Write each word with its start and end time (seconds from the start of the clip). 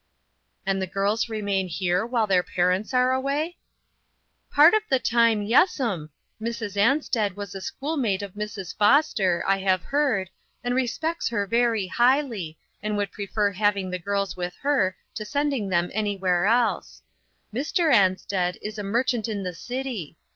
"And 0.65 0.81
the 0.81 0.87
girls 0.87 1.29
remain 1.29 1.67
here 1.67 2.03
while 2.07 2.25
their 2.25 2.41
parents 2.41 2.91
are 2.91 3.13
away?"" 3.13 3.57
Part 4.55 4.73
of 4.73 4.81
the 4.89 4.97
time, 4.97 5.43
yes'm. 5.43 6.09
Mrs 6.41 6.75
Ansted 6.75 7.35
was 7.35 7.53
a 7.53 7.61
schoolmate 7.61 8.23
of 8.23 8.33
Mrs. 8.33 8.75
Foster, 8.75 9.43
I 9.45 9.59
have 9.59 9.83
heard, 9.83 10.31
and 10.63 10.73
respects 10.73 11.29
her 11.29 11.45
very 11.45 11.85
highly, 11.85 12.57
and 12.81 12.97
would 12.97 13.11
pre 13.11 13.27
fer 13.27 13.51
having 13.51 13.91
the 13.91 13.99
girls 13.99 14.35
with 14.35 14.55
her 14.61 14.97
to 15.13 15.23
sending 15.23 15.69
them 15.69 15.91
anywhere 15.93 16.47
else. 16.47 17.03
Mr. 17.53 17.93
Ansted 17.93 18.57
is 18.63 18.79
a 18.79 18.83
mer 18.83 19.03
chant 19.03 19.27
in 19.27 19.43
the 19.43 19.53
city. 19.53 20.17